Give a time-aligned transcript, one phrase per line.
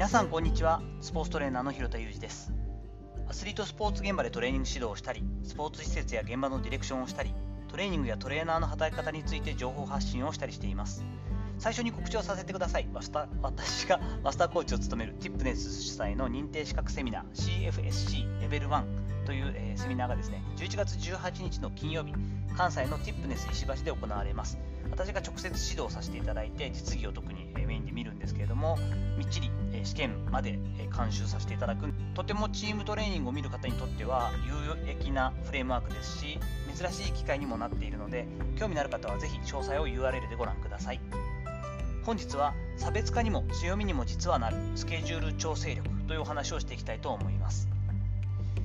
[0.00, 0.80] 皆さんこんにちは。
[1.02, 2.54] スポーツトレーナーの広田裕二です。
[3.28, 7.34] アスリートスポーツ現場でトレーニング指導をしたりスポーツ施設や現場のディレクションをしたり
[7.68, 11.04] トレーニングやトレーナーの働き方について情報発信をしたりしています。
[11.58, 12.88] 最初に告知をさせてください。
[13.42, 22.14] 私がマスターコーチを務めるティップネス主催の認定資格セミナー CFSC レベル1という、えー、セミナーがですね11月18日の金曜日
[22.56, 24.58] 関西のティップネス石橋で行われます。
[24.90, 28.76] 私が直接指導させていただいて実技を特にメインで見るんですけれども
[29.20, 29.50] みっちり
[29.84, 30.58] 試験まで
[30.96, 36.38] 監修させていただくとてもチームトレーニングを見る方にとっては有益なフレームワークですし
[36.74, 38.26] 珍しい機会にもなっているので
[38.58, 41.00] 興味のある方は是非詳細を URL でご覧ください。
[42.02, 47.68] 本日は差別化にも強みにも実はなるスケジュール調整力というお話をしていきたいと思います。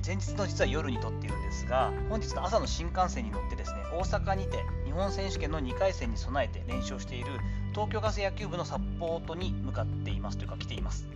[0.04, 7.26] 前日の実は夜に撮っているんですが本日の朝の新幹線に乗ってですね大阪にて日本選手権の2回戦に備えて練習をしている
[7.72, 11.08] 東京ガス野球部のサポートに向かっていますというか来ています。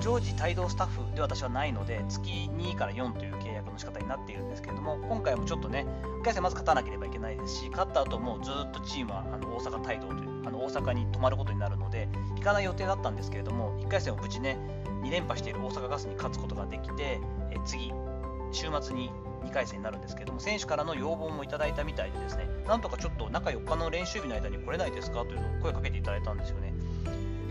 [0.00, 5.86] 常時帯同スタッフで私はないので月2から4という契約の仕方になっているんですけれども今回もちょっとね
[6.20, 14.58] 1回戦まず勝たなければいけないですし勝った後もずっとチームはあの大阪帯同というあの大阪に泊まることになるので行かない予定だったんですけれども1回戦を無事ね
[15.02, 17.20] 2連覇している大阪ガスに勝つことができて
[17.56, 17.92] え次
[18.52, 19.10] 週末に
[19.44, 26.74] 2回戦になるんですけども選手からの要望もいただいたみたいでですねなんとかちょっと中4日の練習日の間に来れないですかというのを声かけていただいたんですよね。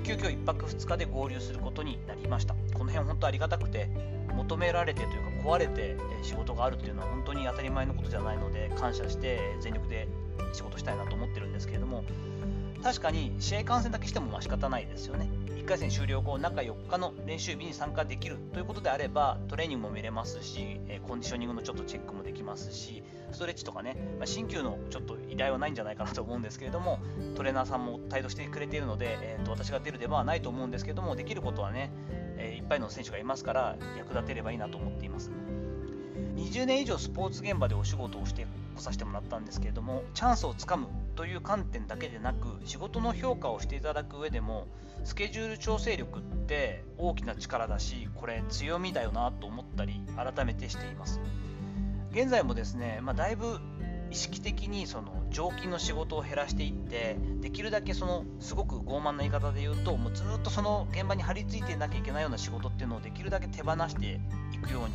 [0.04, 2.54] 急遽1泊2日で合流することになりました。
[2.74, 3.90] この辺本当ありがたくて
[4.36, 10.08] 求められてというか壊れて仕事があるというのは本当に当たり前のことじゃないので感謝して全力で
[10.54, 12.04] 仕事したいなと思ってるんですけれども
[12.84, 15.30] 確かに試合観戦だけしてもまあ仕方ないですよね。
[15.66, 27.00] 1回戦終了後中4日の練習日に参加できるということであればトレーニングも見れますしコンディショニングのちょっとチェックもできますしストレッチとかね、まあ、新旧のちょっと依頼はないんじゃないかなと思うんですけれども
[27.34, 31.90] トレーナーさんも帯同してくれているので、えー、と私が出る出番はないと思うんですけどもできることはね、
[32.38, 35.32] えー、いっぱいの選手がいますから役立てればいいなと思っています。
[36.36, 44.68] 20年以上スポーツ現場でお仕事をして来させてもらったんですけれどもチャンスをつかむという観点だけでなく仕事の評価をしていただく上でも
[45.04, 51.20] スケジュール調整力って大きな力だしこれ強みだよなと思ったり改めてしています。
[52.12, 53.60] 現在もですね、まあ、だいぶ
[54.16, 64.22] 意識的にその常勤の仕事を減らしていってできるだけそのすごく傲慢な言い方で言うともうずっとその現場に張り付いていなきゃいけないような仕事っていうのをできるだけ手放して
[64.54, 64.94] いくように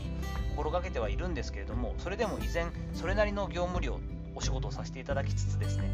[0.57, 4.01] 心がけてはいるんですけれどもそれでも依然それなりの業務量
[4.35, 5.91] お仕事をさせていただきつつですね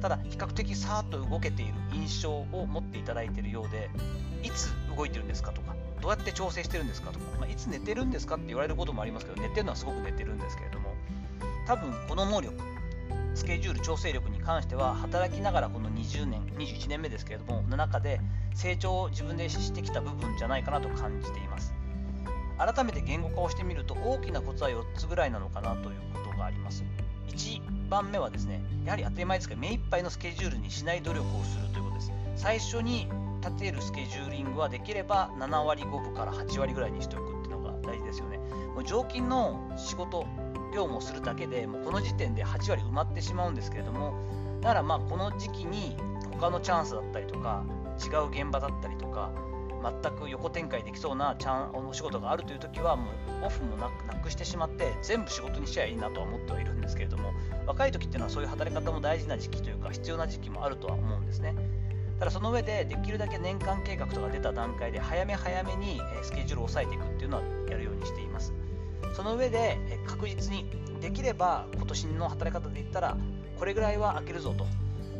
[0.00, 3.90] ただ比較的さーっと動けている印象を持っていただいているようで
[4.44, 10.92] いつ動いてるんですかとかどうやって調整してるんですかとか、まあ、いつ寝てるんですかって言われることもありますけど寝てるのはすごく寝てるんですけれども
[11.66, 12.54] 多分この能力
[13.34, 18.20] スケジュール調整力に関しては働きながらこの20年21年目ですけれどもの中で
[18.54, 21.74] 成長を自分でしてきた部分じゃないかなと感じています。
[22.58, 26.84] 改めて言語化をしてみると大きなコツは4つぐらいなのかなということがあります。
[27.28, 32.12] 1番目はですねやはり当たり前ですが目いっぱいのスケジュールにしない努力をするということです。
[32.36, 33.08] 最初に
[33.40, 37.41] 立てるスケジューリングはできれば7割5分から8割ぐらいにしておく。
[37.82, 38.38] 大事ですよね。
[38.74, 40.26] もう常勤の仕事
[40.72, 44.14] 業務をするだけでもうこの時点で8割埋まってしまうんですけれども
[44.62, 45.96] だからまあこの時期に
[46.32, 47.64] 他のチャンスだったりとか
[48.02, 49.30] 違う現場だったりとか
[49.82, 53.10] 全く横展開できそうなチャンお仕事があるという時はも
[53.42, 57.32] うオフもなくなくしてしまって全部仕事にしちゃいいなとは思ってはいるんですけれども
[57.66, 61.54] 若い時っていうのはそういう働き方も大事な時期というか必要な時期もあるとは思うんですね。
[62.22, 68.54] ただその上でできるだけ年間計画とか出た段階で早め早めにスケジュールを抑えていくっていうのはやるようにしています。
[69.12, 70.64] その上で確実に
[71.00, 73.16] できれば今年の働き方で言ったら
[73.58, 74.68] これぐらいは空けるぞと。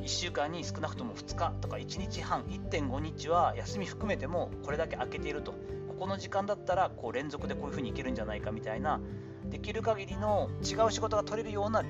[0.04, 5.50] 1週間に少なくとも2日とか1日半1.5日は休み含めてもこれだけ空けていると。
[5.88, 9.00] ここの時間だったらこう連続でこういうふうにいけるんじゃないかみたいな
[9.46, 11.82] できる限りの違う仕事が取れるような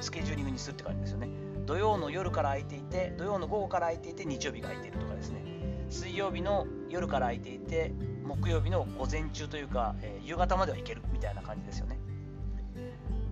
[0.00, 1.49] スケジューリングにするって感じですよね。
[1.70, 5.44] 土曜の夜から空いていて土曜の午後から空いていて日曜日が空いているとかですね
[5.88, 7.92] 水曜日の夜から空いていて
[8.24, 12.00] 木曜日の午前中というか、えー、夕方までは行けるみたいな感じですよね。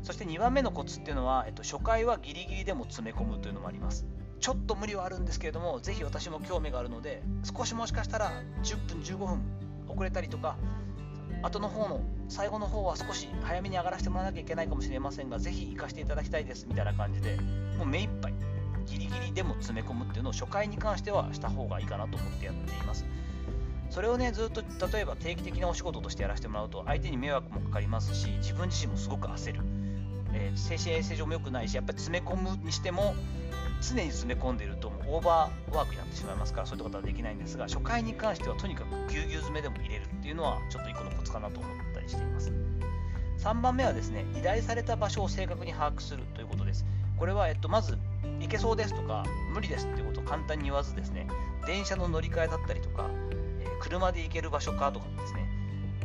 [0.04, 4.06] そして2番目のコツっていうのは、えっと、初回はギリギリでも詰め込むというのもあります。
[4.38, 8.30] ちょっと無理はあるんですけれども、ぜひ私も興味があるので、少しもしかしたら
[8.62, 9.42] 10分、15分
[9.88, 10.56] 遅れたりとか、
[11.42, 17.36] 後の方の最後の方は少し早めに上がらせてもらわなきゃいけないかもしれませんが、ぜひ行かせていただきたいですみたいな感じで、
[17.78, 18.34] もう目いっぱい、
[18.86, 23.04] ギリギリでも詰め込むっていうのを初回に関してはした方がいいかなと思ってやっています。
[23.90, 24.62] それをねずっと
[24.92, 29.60] 例えば定期的なお仕事としてやらせてもらうと相手に迷惑もかかりますし自分自身もすごく焦る、
[30.34, 33.14] えー、精神衛生上も良くないしやっぱり詰め込むにしても
[33.80, 42.52] 常に詰め込んでいるともうオーバーワークになってしまいますからそういったことはできないんですが初回に関してはとにかくぎゅうぎゅう詰めでも入れるっていうのはちょっと1個のコツかなと思ったりしています。
[43.38, 46.84] 3番目はですね依頼された場所を正確に把握するということです。
[47.18, 47.98] これは、えっと、まず
[48.40, 51.26] 行けそうですとか無理ですっていうことを簡単に言わずですね
[51.66, 53.10] 電車の乗り換えだったりとか、
[53.60, 55.48] え、車で行ける場所かとかですね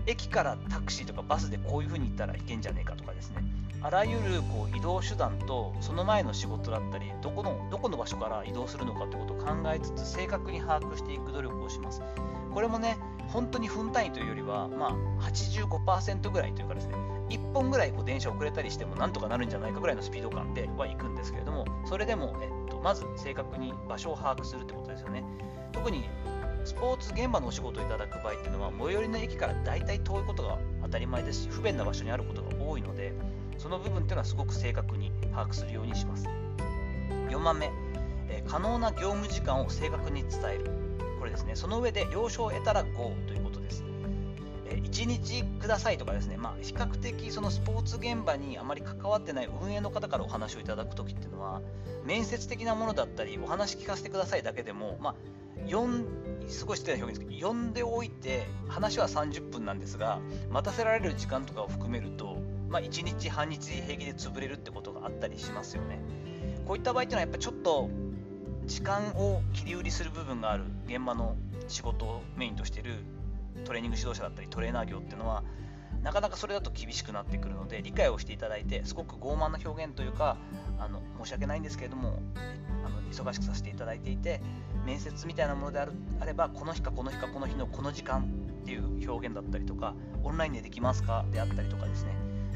[0.08, 3.44] 駅からタクシーとかバスでこういう風に行ったらいけんじゃねえかとかですね
[3.84, 9.46] あらゆるこう移動手段とその前の仕事だったりどこのどこの場所から移動するのかってことを考
[9.76, 12.02] えつつ正確に把握していく努力をします。
[12.54, 12.98] これもね
[13.28, 16.96] 本当に分単位というよりは、まあ、85%ぐらいというかですね
[17.30, 25.24] 1本ぐらいこう電車遅れたりしてもなんとかなるんじゃないかぐらいのスピード感では行くんですけれどもそれでも、えっと、まず正確に場所を把握するってことですよね。
[25.74, 26.06] 特に
[26.64, 33.14] スポーツ現場のお仕事をいただく場合っていうのは最寄りの駅から大体遠いことが当たり前ですし不便な場所にあることが多いので
[33.58, 36.28] その部分っていうのはすごく正確に把握するようにします。
[37.30, 37.72] 4番目、
[38.30, 40.72] え可能な業務時間を正確に伝える。
[41.20, 41.56] これですね。
[41.56, 43.84] その上で了承を得たら GO ということです。
[44.82, 51.62] 1日くださいとかですね、まあ、比較的そのスポーツ現場にあまり関わってない運営の方からお話をいただくときっていうのは、
[52.06, 55.16] 面接的なものだったり、お話聞かせてくださいだけでも、まあ、
[56.48, 60.20] すごい失礼な表現ですけど、呼んでおいて、話は30分なんですが、
[60.50, 62.38] 待たせられる時間とかを含めると、
[62.74, 66.00] まあ、1日、半日平気で潰れるってことがあったりしますよね。
[66.66, 67.90] こういった場合っていうのは、やっぱちょっと
[68.66, 71.36] 時間を切り売りする部分がある現場の
[71.68, 72.96] 仕事をメインとしてる
[73.64, 75.44] トレーニング指導者だったりトレーナー業っていうのは
[76.02, 80.38] なかなかそれだと厳しくなってくるので理解をしていただいてすごく傲慢な表現というか
[80.80, 82.20] あの申し訳ないんですけれども
[82.86, 84.42] あの忙しくさせていただいていて
[84.86, 88.24] 面接みたいなものであるあればこの日かこの日かこの日のこの時間
[88.62, 89.94] っていう表現だったりとか
[90.24, 91.26] オンラインでできますか？
[91.32, 92.12] であったりとかですね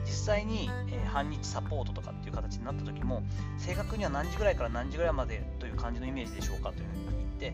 [0.08, 3.24] 実際に、えー、半日サポートとかっていう形になった時も
[3.58, 7.06] 正確には何時ぐらいから何時ぐらいまでという感じのイメージでしょうかというふうに
[7.40, 7.54] 言っ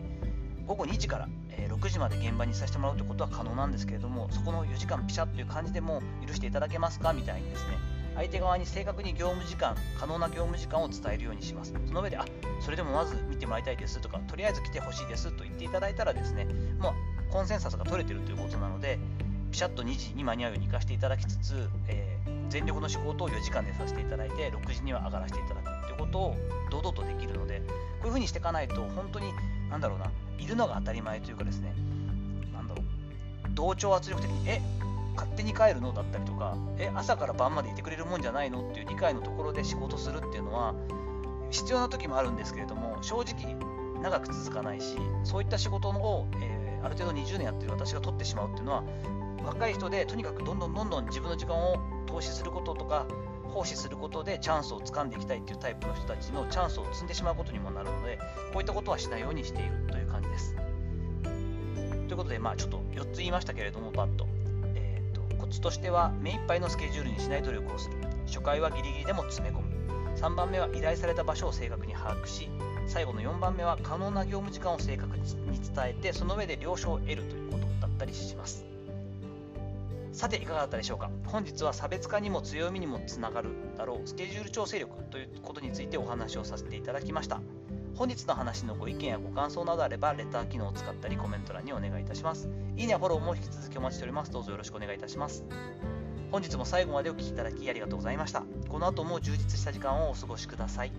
[0.66, 7.76] 午後2時から、え6時まで現場にさせてもらうということは可能なんですけれどもそこの4時間ピシャッという感じでも許していただけますかみたいにですね
[8.16, 11.74] 相手側に正確に業務時間可能な業務時間を伝えるようにします。
[11.84, 12.24] その上であ
[12.60, 16.46] それでもまず見てもらいたいですとかとりあえず来てほしいですと言っていただいたらですね
[16.78, 16.94] も
[17.28, 18.98] うコンセンサスが取れてるということなので
[19.54, 26.36] ピシャッと2時に間に合うように行かせていただきつつ、えー、全力の仕事を4時間でさせていただいて6時には上がらせていただくということを
[26.72, 27.62] 堂々とできるので
[28.00, 29.32] こういうふうにしていかないと本当に
[29.70, 31.72] なんだろうないるのが当たり前というかですね、
[32.52, 32.84] なんだろう、
[33.54, 34.60] 同調圧力的に、え、
[35.14, 40.74] 勝手に帰るのだったりとか、え、朝から晩までいてくれるもんじゃないのっていう理解のところで仕事するっていうのは、
[41.50, 43.56] 必要な時もあるんですけれども、正直
[44.02, 48.84] 長く続かないし、そういった仕事を、えー、ある程度20年やってる私が取ってしまうっていうのは、
[49.44, 53.06] 若い人でとにかくどんどんどんどん自分の時間を投資することとか、
[53.54, 58.18] 奉仕することでチャンスをつかんでいきたいっていうタイプの人たちのチャンスを積んでしまうことにもなるので、
[58.52, 60.56] こういったことはしないようにしているという感じです。
[62.08, 64.26] ということで、まあ、ちょっと4つ言いましたけれども、バッと。
[64.74, 67.96] えーと、コツとしては、目いっぱいのスケジュールにしない努力をする。
[68.26, 69.74] 初回はギリギリでも詰め込む。
[70.16, 72.48] 3番目は依頼された場所を正確に把握し、
[72.86, 75.40] 最後の4番目は可能な業務時間を正確に伝
[75.88, 78.73] えて、その上で了承を得るということだったりします。
[80.14, 81.10] さていかがだったでしょうか？
[81.26, 84.08] 本日は差別化にも強みにもつながるだろう。
[84.08, 87.40] スケジュール調整力ということについてお話をさせていただきました。
[87.96, 92.48] 本日の話のご意見やご感想などあればレター機能を使ったりコメント欄にお願いいたします。
[92.76, 94.30] いいねやフォローも引き続きお待ちしております。
[94.30, 95.44] どうぞよろしくお願いいたします。
[96.30, 98.44] 本日も最後までお聴きいただきありがとうございました。
[98.68, 100.92] この後も充実した時間をお過ごしください。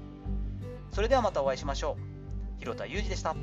[0.92, 2.60] それではまたお会いしましょう。
[2.60, 3.34] 広田裕二でした。